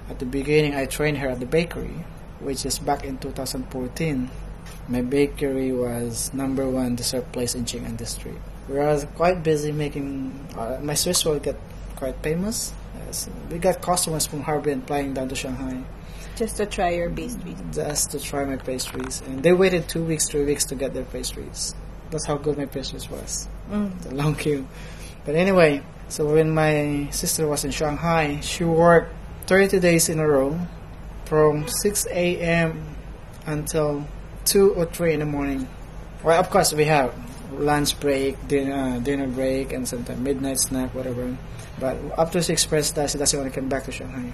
At 0.10 0.20
the 0.20 0.25
beginning, 0.25 0.75
I 0.75 0.86
trained 0.86 1.17
her 1.17 1.29
at 1.29 1.39
the 1.39 1.48
bakery, 1.48 2.06
which 2.39 2.65
is 2.65 2.77
back 2.77 3.03
in 3.03 3.17
2014. 3.17 4.29
My 4.88 5.01
bakery 5.01 5.72
was 5.72 6.32
number 6.34 6.70
one 6.70 6.96
dessert 6.96 7.32
place 7.32 7.56
in 7.56 7.65
Jing'an 7.65 7.98
district. 7.98 8.38
We 8.70 8.75
were 8.75 9.06
quite 9.15 9.41
busy 9.44 9.72
making. 9.72 10.32
Uh, 10.56 10.77
my 10.82 10.94
sister 10.94 11.39
get 11.39 11.58
quite 11.96 12.15
famous. 12.22 12.74
We 13.50 13.58
got 13.58 13.82
customers 13.82 14.27
from 14.27 14.44
Harbin 14.44 14.82
flying 14.84 15.13
down 15.13 15.29
to 15.29 15.36
Shanghai 15.36 15.84
Just 16.38 16.58
to 16.58 16.67
try 16.67 16.91
your 16.91 17.10
pastries. 17.10 17.58
just 17.72 18.12
to 18.12 18.20
try 18.20 18.46
my 18.46 18.58
pastries, 18.58 19.24
and 19.25 19.41
they 19.41 19.53
waited 19.53 19.89
two 19.89 20.03
weeks, 20.03 20.29
three 20.29 20.46
weeks 20.46 20.65
to 20.65 20.75
get 20.75 20.94
their 20.94 21.03
pastries. 21.03 21.74
That's 22.12 22.25
how 22.25 22.38
good 22.38 22.58
my 22.58 22.65
pastries 22.65 23.10
was. 23.10 23.50
Mm. 23.72 24.00
The 24.01 24.13
long 24.13 24.36
queue. 24.36 24.67
But 25.25 25.34
anyway, 25.34 25.82
so 26.10 26.32
when 26.32 26.51
my 26.51 27.10
sister 27.10 27.48
was 27.48 27.65
in 27.65 27.72
Shanghai, 27.72 28.39
she 28.41 28.63
worked 28.63 29.12
30 29.48 29.79
days 29.79 30.10
in 30.10 30.20
a 30.20 30.27
row 30.27 30.60
from 31.25 31.67
6 31.67 32.06
a.m. 32.12 32.86
until 33.48 34.06
2 34.46 34.75
or 34.75 34.86
3 34.86 35.13
in 35.13 35.20
the 35.22 35.25
morning. 35.25 35.67
Well, 36.24 36.39
of 36.39 36.51
course, 36.51 36.72
we 36.72 36.86
have 36.86 37.15
lunch 37.51 38.00
break, 38.00 38.48
dinner, 38.48 39.00
dinner 39.00 39.27
break, 39.27 39.74
and 39.74 39.88
sometimes 39.88 40.20
midnight 40.20 40.60
snack, 40.60 40.94
whatever. 40.94 41.36
But 41.79 41.98
after 42.17 42.44
she 42.44 42.53
expressed 42.53 42.94
that, 42.96 43.10
she 43.10 43.17
doesn't 43.17 43.39
want 43.39 43.51
to 43.51 43.60
come 43.60 43.70
back 43.70 43.86
to 43.86 43.91
Shanghai. 43.91 44.32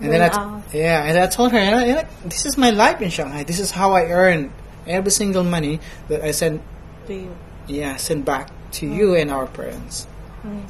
And 0.00 0.12
then 0.12 0.22
I, 0.22 0.62
yeah, 0.72 1.04
and 1.04 1.18
I 1.18 1.26
told 1.26 1.50
her, 1.52 1.58
you 1.62 1.70
know, 1.70 1.84
you 1.84 1.94
know, 1.94 2.06
this 2.24 2.46
is 2.46 2.56
my 2.56 2.70
life 2.70 3.00
in 3.00 3.10
Shanghai. 3.10 3.42
This 3.44 3.58
is 3.58 3.70
how 3.72 3.92
I 3.92 4.04
earn 4.06 4.52
every 4.86 5.10
single 5.10 5.42
money 5.44 5.80
that 6.08 6.22
I 6.22 6.30
send 6.30 6.60
To 7.08 7.14
you. 7.14 7.36
yeah, 7.66 7.96
send 7.96 8.24
back 8.24 8.50
to 8.78 8.86
you 8.86 9.14
and 9.14 9.30
our 9.30 9.46
parents. 9.46 10.06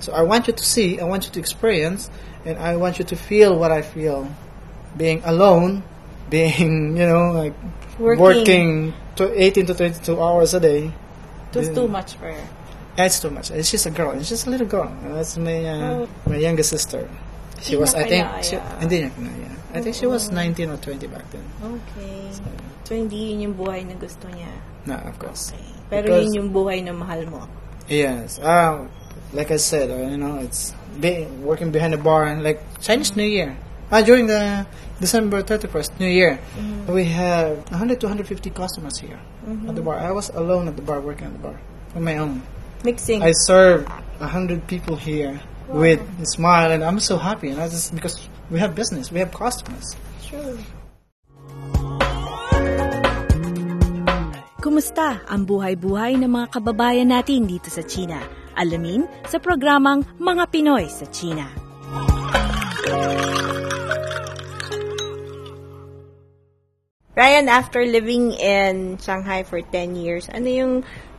So 0.00 0.12
I 0.12 0.23
want 0.23 0.49
you 0.49 0.54
to 0.54 0.64
see, 0.64 0.99
I 0.99 1.04
want 1.04 1.26
you 1.26 1.30
to 1.32 1.38
experience, 1.40 2.11
and 2.44 2.58
I 2.58 2.76
want 2.76 2.99
you 2.99 3.04
to 3.04 3.16
feel 3.16 3.56
what 3.58 3.70
I 3.70 3.82
feel. 3.82 4.26
Being 4.97 5.23
alone, 5.25 5.85
being, 6.30 6.97
you 6.97 7.06
know, 7.06 7.30
like 7.32 7.54
Working. 7.99 8.23
working, 8.23 8.94
to 9.16 9.25
18 9.42 9.66
to 9.66 9.75
22 9.75 10.23
hours 10.23 10.54
a 10.54 10.61
day. 10.61 10.92
Was 11.54 11.68
too 11.70 11.87
much 11.88 12.14
for 12.14 12.32
her. 12.32 12.49
That's 12.97 13.20
too 13.20 13.30
much. 13.30 13.50
It's 13.50 13.70
just 13.70 13.87
a 13.87 13.90
girl. 13.90 14.12
It's 14.18 14.28
just 14.28 14.47
a 14.47 14.50
little 14.50 14.66
girl. 14.66 14.88
And 15.02 15.14
That's 15.14 15.37
my 15.37 15.64
uh, 15.64 15.90
Oh. 15.94 16.08
my 16.26 16.37
youngest 16.37 16.70
sister. 16.70 17.08
She 17.62 17.77
was, 17.77 17.95
I 17.95 18.05
think, 18.07 18.27
she, 18.43 18.57
hindi 18.81 19.03
niya 19.03 19.11
kinaya. 19.15 19.50
I 19.75 19.81
think 19.83 19.95
she 19.95 20.07
was 20.07 20.31
19 20.31 20.71
or 20.71 20.77
20 20.79 21.07
back 21.09 21.29
then. 21.31 21.45
Okay. 21.62 22.31
So, 22.85 22.95
hindi 22.95 23.35
yun 23.37 23.53
yung 23.53 23.55
buhay 23.55 23.85
na 23.85 23.95
gusto 24.00 24.29
niya. 24.33 24.49
No, 24.87 24.97
of 24.97 25.19
course. 25.19 25.53
Okay. 25.53 25.61
Pero 25.91 26.05
Because- 26.09 26.25
yun 26.25 26.35
yung 26.35 26.50
buhay 26.53 26.81
na 26.85 26.93
mahal 26.93 27.27
mo. 27.29 27.45
Yes. 27.88 28.38
Um, 28.41 28.88
like 29.33 29.50
I 29.50 29.57
said, 29.57 29.91
uh, 29.91 30.09
you 30.09 30.17
know, 30.17 30.38
it's 30.41 30.73
be, 31.00 31.25
working 31.41 31.71
behind 31.71 31.93
the 31.93 32.00
bar, 32.00 32.25
and 32.25 32.43
like 32.45 32.61
Chinese 32.81 33.17
New 33.17 33.25
Year. 33.29 33.57
Ah, 33.91 34.03
during 34.05 34.27
the 34.29 34.67
December 35.00 35.41
31st, 35.43 35.97
New 35.99 36.12
Year, 36.12 36.38
we 36.88 37.05
have 37.09 37.65
100 37.73 38.00
to 38.00 38.07
150 38.07 38.50
customers 38.50 38.99
here 39.00 39.19
at 39.67 39.75
the 39.75 39.81
bar. 39.81 39.97
I 39.97 40.12
was 40.12 40.29
alone 40.37 40.69
at 40.69 40.77
the 40.77 40.85
bar, 40.85 41.00
working 41.00 41.29
at 41.29 41.33
the 41.33 41.38
bar 41.41 41.57
on 41.97 42.05
my 42.05 42.19
own. 42.19 42.43
Mixing. 42.85 43.23
I 43.23 43.33
served 43.33 43.88
100 44.21 44.67
people 44.69 44.97
here 44.97 45.41
with 45.68 46.00
a 46.20 46.26
smile, 46.26 46.72
and 46.72 46.82
I'm 46.82 47.00
so 47.00 47.16
happy. 47.16 47.50
And 47.50 47.60
I 47.60 47.68
just 47.68 47.94
because 47.94 48.28
we 48.50 48.58
have 48.58 48.75
business, 48.75 49.12
we 49.12 49.20
have 49.20 49.32
customers. 49.32 49.96
True. 50.25 50.58
Kumusta 54.58 55.22
ang 55.30 55.48
buhay-buhay 55.48 56.18
ng 56.20 56.28
mga 56.28 56.46
kababayan 56.50 57.08
natin 57.08 57.48
dito 57.48 57.70
sa 57.72 57.80
China? 57.87 58.20
Alamin 58.58 59.06
sa 59.30 59.38
programang 59.38 60.02
Mga 60.18 60.44
Pinoy 60.50 60.90
sa 60.90 61.06
China. 61.08 61.46
Ryan, 67.18 67.50
after 67.50 67.82
living 67.82 68.30
in 68.38 68.94
Shanghai 69.02 69.42
for 69.42 69.58
10 69.58 69.98
years, 69.98 70.30
ano 70.30 70.46
yung 70.46 70.72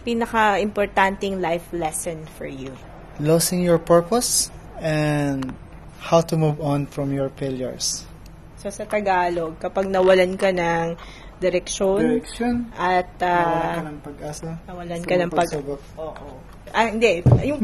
pinaka-importanting 0.07 1.43
life 1.43 1.67
lesson 1.75 2.23
for 2.39 2.47
you? 2.47 2.71
Losing 3.19 3.59
your 3.61 3.79
purpose 3.79 4.47
and 4.79 5.51
how 5.99 6.23
to 6.23 6.39
move 6.39 6.63
on 6.63 6.87
from 6.87 7.11
your 7.11 7.27
failures. 7.35 8.07
So, 8.59 8.71
sa 8.71 8.87
Tagalog, 8.87 9.59
kapag 9.59 9.91
nawalan 9.91 10.39
ka 10.39 10.51
ng 10.51 10.95
direksyon 11.39 11.99
Direction. 11.99 12.67
at 12.75 13.07
Nawalan 13.19 13.63
ah, 13.63 13.75
ka 13.75 13.83
ng 13.83 13.99
pag-asa. 14.03 14.49
nawalan 14.67 15.01
ka 15.03 15.15
ng 15.15 15.31
pag... 15.31 15.49
Oo. 15.95 16.27
Ah, 16.69 16.85
hindi. 16.91 17.23
Yung 17.47 17.59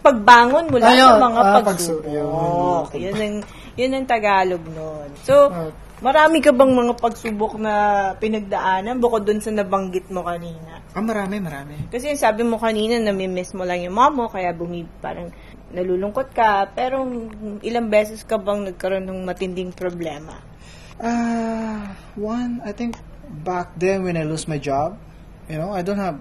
pagbangon 0.00 0.72
mula 0.72 0.88
Ayun, 0.88 1.08
sa 1.08 1.20
mga 1.20 1.40
ah, 1.40 1.52
pagsubok. 1.62 2.02
pagsubok. 2.08 2.86
Yun 2.96 3.16
ang, 3.20 3.36
yun 3.76 3.92
ang 3.94 4.06
Tagalog 4.08 4.64
nun. 4.72 5.08
So, 5.22 5.52
marami 6.00 6.40
ka 6.40 6.50
bang 6.50 6.72
mga 6.72 6.94
pagsubok 6.96 7.60
na 7.60 7.74
pinagdaanan 8.16 8.98
bukod 8.98 9.28
dun 9.28 9.44
sa 9.44 9.52
nabanggit 9.52 10.08
mo 10.10 10.24
kanina? 10.24 10.77
Ah, 10.96 11.04
marami, 11.04 11.36
marami. 11.36 11.76
Kasi 11.92 12.12
yung 12.12 12.20
sabi 12.20 12.42
mo 12.48 12.56
kanina, 12.56 12.96
namimiss 12.96 13.52
mo 13.52 13.68
lang 13.68 13.84
yung 13.84 13.92
mom 13.92 14.12
mo, 14.16 14.26
kaya 14.32 14.56
bumi, 14.56 14.88
parang 15.04 15.28
nalulungkot 15.72 16.32
ka. 16.32 16.72
Pero 16.72 17.04
ilang 17.60 17.92
beses 17.92 18.24
ka 18.24 18.40
bang 18.40 18.64
nagkaroon 18.72 19.04
ng 19.04 19.20
matinding 19.28 19.72
problema? 19.76 20.40
Uh, 20.98 21.92
one, 22.16 22.64
I 22.64 22.72
think 22.72 22.96
back 23.44 23.76
then 23.76 24.02
when 24.02 24.16
I 24.16 24.24
lose 24.24 24.48
my 24.48 24.58
job, 24.58 24.96
you 25.48 25.60
know, 25.60 25.72
I 25.72 25.82
don't 25.82 26.00
have 26.00 26.20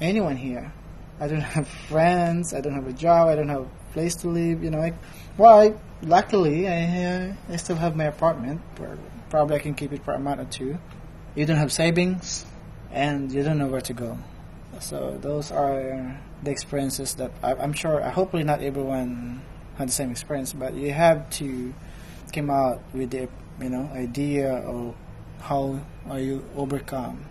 anyone 0.00 0.36
here. 0.36 0.72
I 1.20 1.26
don't 1.26 1.40
have 1.56 1.68
friends. 1.68 2.54
I 2.54 2.60
don't 2.60 2.74
have 2.74 2.86
a 2.86 2.92
job. 2.92 3.28
I 3.28 3.34
don't 3.36 3.48
have 3.48 3.62
a 3.62 3.92
place 3.92 4.14
to 4.22 4.28
live. 4.28 4.62
You 4.62 4.70
know, 4.70 4.78
like, 4.78 4.98
well, 5.36 5.60
I, 5.60 5.74
luckily 6.02 6.68
I 6.68 6.78
uh, 7.04 7.32
I 7.50 7.56
still 7.56 7.76
have 7.76 7.96
my 7.96 8.04
apartment. 8.04 8.60
Where 8.78 8.98
probably 9.30 9.56
I 9.56 9.58
can 9.58 9.74
keep 9.74 9.92
it 9.92 10.04
for 10.04 10.14
a 10.14 10.18
month 10.18 10.40
or 10.40 10.50
two. 10.50 10.78
You 11.34 11.46
don't 11.46 11.58
have 11.58 11.72
savings, 11.72 12.44
and 12.92 13.32
you 13.32 13.42
don't 13.42 13.58
know 13.58 13.66
where 13.66 13.80
to 13.82 13.92
go. 13.92 14.18
So 14.80 15.18
those 15.20 15.50
are 15.50 16.18
the 16.42 16.50
experiences 16.50 17.14
that 17.14 17.32
I, 17.42 17.54
I'm 17.54 17.72
sure. 17.72 18.00
Hopefully, 18.00 18.44
not 18.44 18.62
everyone 18.62 19.42
had 19.76 19.88
the 19.88 19.92
same 19.92 20.10
experience, 20.10 20.52
but 20.52 20.74
you 20.74 20.92
have 20.92 21.28
to 21.30 21.74
come 22.32 22.50
out 22.50 22.80
with 22.92 23.10
the 23.10 23.28
you 23.60 23.70
know 23.70 23.90
idea 23.94 24.52
of 24.52 24.94
how 25.40 25.80
are 26.08 26.18
you 26.18 26.44
overcome 26.56 27.24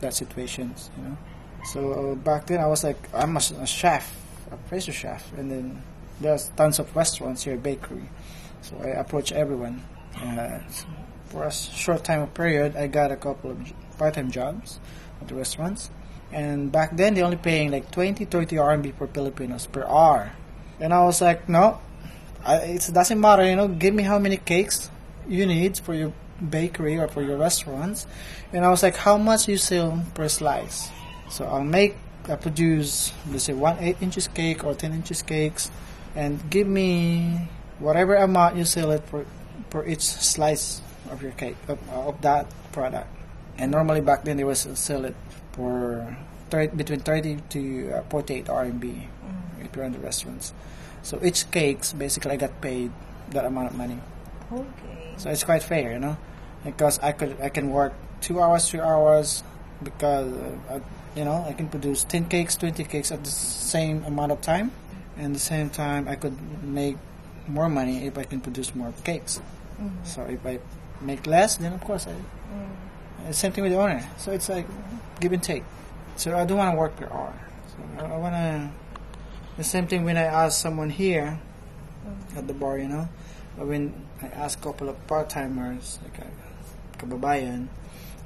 that 0.00 0.14
situations 0.14 0.90
you 0.96 1.04
know 1.04 1.16
so 1.64 1.92
uh, 1.92 2.14
back 2.14 2.46
then 2.46 2.60
i 2.60 2.66
was 2.66 2.82
like 2.84 2.96
i'm 3.14 3.36
a, 3.36 3.40
a 3.60 3.66
chef 3.66 4.16
a 4.50 4.56
pastry 4.68 4.92
chef 4.92 5.32
and 5.34 5.50
then 5.50 5.82
there's 6.20 6.48
tons 6.56 6.78
of 6.78 6.94
restaurants 6.96 7.44
here 7.44 7.56
bakery 7.56 8.08
so 8.62 8.76
i 8.82 8.88
approach 8.88 9.32
everyone 9.32 9.82
uh, 10.22 10.58
for 11.30 11.44
a 11.44 11.52
short 11.52 12.04
time 12.04 12.26
period 12.28 12.76
i 12.76 12.86
got 12.86 13.10
a 13.10 13.16
couple 13.16 13.50
of 13.50 13.58
part-time 13.96 14.30
jobs 14.30 14.78
at 15.20 15.28
the 15.28 15.34
restaurants 15.34 15.90
and 16.32 16.70
back 16.70 16.96
then 16.96 17.14
they 17.14 17.22
only 17.22 17.36
paying 17.36 17.70
like 17.70 17.90
20 17.90 18.24
30 18.26 18.56
rmb 18.56 18.94
for 18.98 19.06
filipinos 19.06 19.66
per 19.66 19.84
hour 19.86 20.32
and 20.78 20.92
i 20.92 21.02
was 21.02 21.20
like 21.20 21.48
no 21.48 21.80
I, 22.44 22.56
it 22.80 22.90
doesn't 22.92 23.20
matter, 23.20 23.44
you 23.44 23.56
know. 23.56 23.68
Give 23.68 23.94
me 23.94 24.02
how 24.02 24.18
many 24.18 24.38
cakes 24.38 24.90
you 25.28 25.44
need 25.46 25.78
for 25.78 25.94
your 25.94 26.12
bakery 26.40 26.98
or 26.98 27.08
for 27.08 27.22
your 27.22 27.36
restaurants, 27.36 28.06
and 28.52 28.64
I 28.64 28.70
was 28.70 28.82
like, 28.82 28.96
how 28.96 29.18
much 29.18 29.48
you 29.48 29.58
sell 29.58 30.04
per 30.14 30.28
slice? 30.28 30.88
So 31.28 31.44
I'll 31.44 31.64
make, 31.64 31.96
I 32.28 32.36
produce, 32.36 33.12
let's 33.30 33.44
say 33.44 33.52
one 33.52 33.78
eight 33.80 34.00
inches 34.00 34.26
cake 34.28 34.64
or 34.64 34.74
ten 34.74 34.92
inches 34.92 35.22
cakes, 35.22 35.70
and 36.16 36.40
give 36.48 36.66
me 36.66 37.48
whatever 37.78 38.16
amount 38.16 38.56
you 38.56 38.64
sell 38.64 38.90
it 38.90 39.04
for, 39.04 39.26
for 39.68 39.86
each 39.86 40.02
slice 40.02 40.80
of 41.10 41.22
your 41.22 41.32
cake 41.32 41.56
of, 41.68 41.78
of 41.90 42.20
that 42.22 42.46
product. 42.72 43.08
And 43.58 43.70
normally 43.70 44.00
back 44.00 44.24
then 44.24 44.36
they 44.36 44.44
was 44.44 44.66
sell 44.74 45.04
it 45.04 45.16
for 45.52 46.16
30, 46.50 46.76
between 46.76 47.00
thirty 47.00 47.38
to 47.50 47.92
uh, 47.92 48.02
forty 48.08 48.34
eight 48.34 48.46
RMB 48.46 49.06
if 49.62 49.76
you're 49.76 49.84
in 49.84 49.92
the 49.92 49.98
restaurants. 49.98 50.52
So 51.02 51.18
each 51.22 51.50
cakes 51.50 51.92
basically 51.92 52.32
I 52.32 52.36
got 52.36 52.60
paid 52.60 52.90
that 53.30 53.44
amount 53.44 53.70
of 53.70 53.76
money. 53.76 53.98
Okay. 54.52 55.14
So 55.16 55.30
it's 55.30 55.44
quite 55.44 55.62
fair, 55.62 55.92
you 55.92 55.98
know, 55.98 56.16
because 56.64 56.98
I 57.00 57.12
could 57.12 57.40
I 57.40 57.48
can 57.48 57.70
work 57.70 57.92
two 58.20 58.40
hours, 58.40 58.68
three 58.68 58.80
hours, 58.80 59.42
because 59.82 60.32
uh, 60.32 60.74
I, 60.74 61.18
you 61.18 61.24
know 61.24 61.44
I 61.46 61.52
can 61.52 61.68
produce 61.68 62.04
ten 62.04 62.28
cakes, 62.28 62.56
twenty 62.56 62.84
cakes 62.84 63.12
at 63.12 63.22
the 63.22 63.30
same 63.30 64.04
amount 64.04 64.32
of 64.32 64.40
time, 64.40 64.72
and 65.16 65.34
the 65.34 65.40
same 65.40 65.70
time 65.70 66.08
I 66.08 66.16
could 66.16 66.36
make 66.64 66.96
more 67.46 67.68
money 67.68 68.06
if 68.06 68.18
I 68.18 68.24
can 68.24 68.40
produce 68.40 68.74
more 68.74 68.92
cakes. 69.04 69.40
So 70.04 70.22
if 70.24 70.44
I 70.44 70.58
make 71.00 71.26
less, 71.26 71.56
then 71.56 71.72
of 71.72 71.80
course 71.82 72.06
I. 72.06 72.12
uh, 72.12 73.32
Same 73.32 73.52
thing 73.52 73.64
with 73.64 73.72
the 73.72 73.78
owner. 73.78 74.04
So 74.18 74.32
it's 74.32 74.48
like 74.48 74.66
give 75.20 75.32
and 75.32 75.42
take. 75.42 75.64
So 76.16 76.36
I 76.36 76.44
don't 76.44 76.58
want 76.58 76.74
to 76.74 76.78
work 76.78 76.96
per 76.96 77.06
hour. 77.06 77.32
So 77.68 78.04
I, 78.04 78.08
I 78.14 78.16
want 78.16 78.34
to. 78.34 78.70
The 79.56 79.64
same 79.64 79.86
thing 79.86 80.04
when 80.04 80.16
I 80.16 80.22
ask 80.24 80.60
someone 80.60 80.90
here 80.90 81.38
at 82.36 82.46
the 82.46 82.54
bar, 82.54 82.78
you 82.78 82.88
know, 82.88 83.08
when 83.56 83.92
I 84.22 84.26
ask 84.28 84.58
a 84.58 84.62
couple 84.62 84.88
of 84.88 84.96
part 85.06 85.28
timers, 85.28 85.98
like 86.02 86.18
a 86.24 86.98
kababayan, 86.98 87.68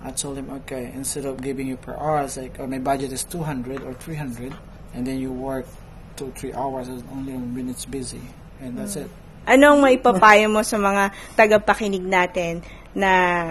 I 0.02 0.10
told 0.12 0.36
him, 0.38 0.50
okay, 0.50 0.92
instead 0.94 1.24
of 1.24 1.40
giving 1.42 1.66
you 1.66 1.76
per 1.76 1.94
hour, 1.96 2.22
it's 2.22 2.36
like, 2.36 2.60
oh, 2.60 2.66
my 2.66 2.78
budget 2.78 3.10
is 3.12 3.24
200 3.24 3.82
or 3.82 3.94
300, 3.94 4.54
and 4.94 5.06
then 5.06 5.18
you 5.18 5.32
work 5.32 5.66
two, 6.16 6.30
three 6.36 6.52
hours 6.52 6.88
only 6.88 7.32
when 7.32 7.68
it's 7.68 7.84
busy, 7.84 8.20
and 8.60 8.78
that's 8.78 8.94
it. 8.96 9.10
Anong 9.44 9.84
maipapayo 9.84 10.48
mo 10.48 10.64
sa 10.64 10.80
mga 10.80 11.12
tagapakinig 11.36 12.04
natin 12.04 12.64
na 12.94 13.10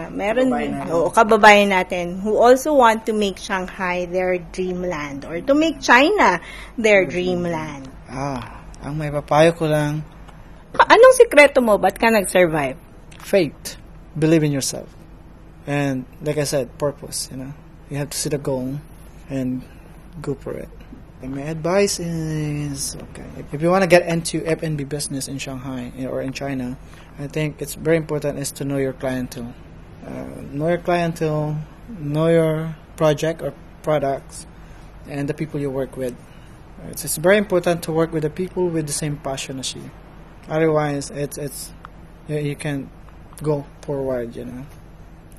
meron 0.09 0.49
Kababayan 0.49 0.71
natin. 0.73 0.91
o 0.95 1.11
kababayan 1.11 1.69
natin 1.69 2.05
who 2.23 2.39
also 2.39 2.71
want 2.73 3.03
to 3.03 3.11
make 3.11 3.35
Shanghai 3.37 4.07
their 4.07 4.39
dreamland 4.55 5.27
or 5.27 5.43
to 5.43 5.53
make 5.53 5.83
China 5.83 6.39
their 6.79 7.03
dreamland? 7.03 7.91
Ah, 8.07 8.63
ang 8.81 8.95
may 8.95 9.11
papayo 9.11 9.51
ko 9.53 9.67
lang, 9.67 10.01
Anong 10.73 11.13
sikreto 11.21 11.61
mo? 11.61 11.77
Ba't 11.77 12.01
ka 12.01 12.09
nag-survive? 12.09 12.77
Faith. 13.21 13.77
Believe 14.17 14.41
in 14.41 14.49
yourself. 14.49 14.89
And 15.69 16.09
like 16.25 16.41
I 16.41 16.49
said, 16.49 16.73
purpose, 16.81 17.29
you 17.29 17.37
know. 17.37 17.53
You 17.93 18.01
have 18.01 18.09
to 18.09 18.17
set 18.17 18.33
a 18.33 18.41
goal 18.41 18.81
and 19.29 19.61
go 20.17 20.33
for 20.33 20.57
it. 20.57 20.69
And 21.23 21.35
my 21.35 21.43
advice 21.43 22.01
is 22.01 22.97
okay. 22.97 23.23
If 23.53 23.61
you 23.61 23.69
want 23.69 23.81
to 23.83 23.87
get 23.87 24.05
into 24.05 24.45
F&B 24.45 24.83
business 24.83 25.29
in 25.29 25.37
Shanghai 25.37 25.93
or 26.05 26.21
in 26.21 26.33
China, 26.33 26.77
I 27.17 27.27
think 27.27 27.61
it's 27.61 27.75
very 27.75 27.95
important 27.95 28.39
is 28.39 28.51
to 28.59 28.65
know 28.65 28.75
your 28.75 28.91
clientele. 28.91 29.53
Uh, 30.05 30.25
know 30.51 30.67
your 30.67 30.79
clientele, 30.79 31.63
know 31.87 32.27
your 32.27 32.75
project 32.97 33.41
or 33.41 33.53
products, 33.83 34.45
and 35.07 35.29
the 35.29 35.33
people 35.33 35.61
you 35.61 35.71
work 35.71 35.95
with. 35.95 36.13
It's, 36.89 37.05
it's 37.05 37.15
very 37.15 37.37
important 37.37 37.83
to 37.83 37.93
work 37.93 38.11
with 38.11 38.23
the 38.23 38.29
people 38.29 38.67
with 38.67 38.87
the 38.87 38.91
same 38.91 39.15
passion 39.15 39.59
as 39.59 39.73
you. 39.73 39.91
Otherwise, 40.49 41.09
it's 41.09 41.37
it's 41.37 41.71
you, 42.27 42.35
you 42.35 42.55
can 42.57 42.89
go 43.41 43.65
forward. 43.79 44.35
You 44.35 44.43
know, 44.43 44.65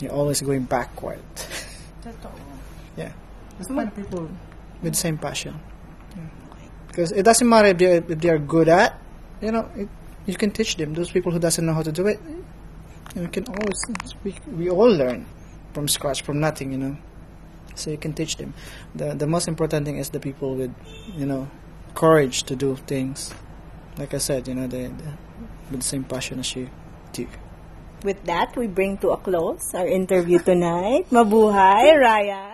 you're 0.01 0.13
always 0.13 0.41
going 0.41 0.65
backward. 0.65 1.21
yeah, 2.97 3.13
just 3.59 3.69
find 3.69 3.95
people 3.95 4.31
with 4.81 4.95
the 4.95 4.99
same 4.99 5.19
passion. 5.19 5.61
Because 6.89 7.13
it 7.13 7.25
doesn't 7.25 7.49
matter 7.49 7.69
if 7.69 7.79
they 7.79 7.97
if 7.97 8.07
they 8.07 8.29
are 8.29 8.39
good 8.39 8.69
at, 8.69 8.99
you 9.41 9.51
know, 9.53 9.69
it, 9.77 9.89
you 10.27 10.35
can 10.35 10.51
teach 10.51 10.77
them. 10.77 10.95
Those 10.95 11.11
people 11.11 11.33
who 11.33 11.39
doesn't 11.39 11.65
know 11.65 11.75
how 11.75 11.83
to 11.83 11.93
do 11.93 12.07
it, 12.07 12.21
you, 13.17 13.29
can 13.29 13.45
always 13.49 13.81
we 14.23 14.35
we 14.47 14.71
all 14.71 14.91
learn 14.91 15.27
from 15.73 15.89
scratch 15.89 16.23
from 16.23 16.39
nothing. 16.41 16.73
You 16.73 16.79
know, 16.79 16.97
so 17.75 17.91
you 17.91 17.99
can 17.99 18.13
teach 18.13 18.37
them. 18.37 18.55
the 18.95 19.15
The 19.15 19.27
most 19.27 19.49
important 19.49 19.87
thing 19.87 19.99
is 19.99 20.11
the 20.11 20.21
people 20.21 20.55
with, 20.55 20.75
you 21.17 21.27
know, 21.27 21.51
courage 21.95 22.45
to 22.45 22.57
do 22.57 22.77
things. 22.87 23.35
Like 23.99 24.15
I 24.15 24.19
said, 24.19 24.49
you 24.49 24.55
know, 24.55 24.67
they, 24.67 24.87
they 24.87 25.13
with 25.71 25.81
the 25.81 25.87
same 25.87 26.05
passion 26.05 26.39
as 26.41 26.55
you 26.55 26.71
do. 27.13 27.27
With 28.03 28.23
that, 28.25 28.57
we 28.57 28.67
bring 28.67 28.99
to 28.99 29.11
a 29.11 29.17
close 29.17 29.73
our 29.75 29.87
interview 29.87 30.39
tonight. 30.39 31.09
Mabuhay, 31.11 31.99
Ryan! 31.99 32.54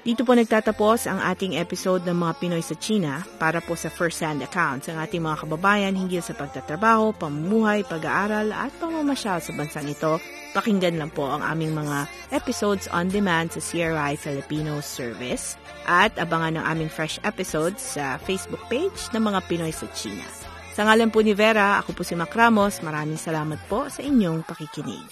Dito 0.00 0.24
po 0.24 0.32
nagtatapos 0.32 1.04
ang 1.04 1.20
ating 1.20 1.60
episode 1.60 2.08
ng 2.08 2.16
mga 2.16 2.32
Pinoy 2.40 2.64
sa 2.64 2.72
China 2.72 3.20
para 3.36 3.60
po 3.60 3.76
sa 3.76 3.92
first-hand 3.92 4.40
accounts 4.40 4.88
ng 4.88 4.96
ating 4.96 5.20
mga 5.20 5.44
kababayan 5.44 5.92
hinggil 5.92 6.24
sa 6.24 6.32
pagtatrabaho, 6.32 7.12
pamumuhay, 7.20 7.84
pag-aaral 7.84 8.48
at 8.48 8.72
pamamasyal 8.80 9.44
sa 9.44 9.52
bansang 9.52 9.92
ito. 9.92 10.16
Pakinggan 10.56 10.96
lang 10.96 11.12
po 11.12 11.28
ang 11.28 11.44
aming 11.44 11.76
mga 11.76 12.08
episodes 12.32 12.88
on 12.96 13.12
demand 13.12 13.52
sa 13.52 13.60
CRI 13.60 14.16
Filipino 14.16 14.80
Service 14.80 15.60
at 15.84 16.16
abangan 16.16 16.56
ang 16.56 16.66
aming 16.72 16.88
fresh 16.88 17.20
episodes 17.20 17.84
sa 17.84 18.16
Facebook 18.24 18.64
page 18.72 19.12
ng 19.12 19.20
mga 19.20 19.44
Pinoy 19.52 19.70
sa 19.70 19.84
China. 19.92 20.24
Sa 20.72 20.88
ngalan 20.88 21.12
po 21.12 21.20
ni 21.20 21.36
Vera, 21.36 21.76
ako 21.76 21.92
po 21.92 22.02
si 22.08 22.16
Mac 22.16 22.32
Ramos. 22.32 22.80
Maraming 22.80 23.20
salamat 23.20 23.60
po 23.68 23.84
sa 23.92 24.00
inyong 24.00 24.48
pakikinig. 24.48 25.04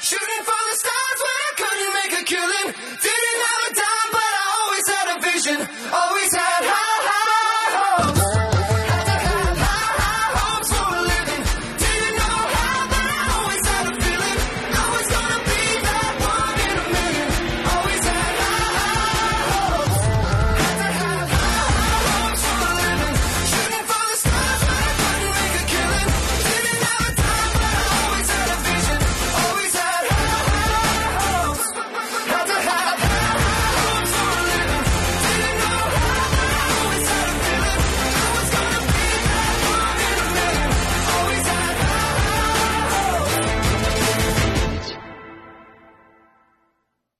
Shooting 0.00 0.42
for 0.42 0.60
the 0.72 0.74
stars 0.80 1.20
I 1.20 1.46
couldn't 1.60 1.92
make 1.94 2.14
a 2.16 2.24
killing. 2.24 2.68
Didn't 2.98 3.33
have 5.46 5.60
a 5.60 5.64
dime, 5.64 6.23